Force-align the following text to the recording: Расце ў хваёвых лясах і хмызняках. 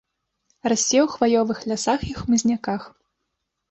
Расце 0.73 0.97
ў 1.03 1.05
хваёвых 1.17 1.63
лясах 1.69 2.09
і 2.11 2.13
хмызняках. 2.25 2.93